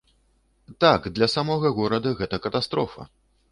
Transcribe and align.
Так, 0.83 1.01
для 1.19 1.27
самога 1.35 1.73
горада 1.81 2.17
гэта 2.23 2.43
катастрофа. 2.49 3.01